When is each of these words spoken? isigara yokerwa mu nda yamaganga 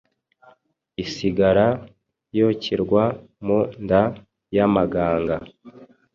isigara 1.03 1.67
yokerwa 2.37 3.03
mu 3.45 3.59
nda 3.85 4.01
yamaganga 4.55 5.35